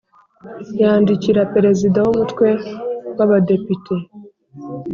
[0.81, 2.47] Yandikira perezida w umutwe
[3.17, 3.95] w abadepite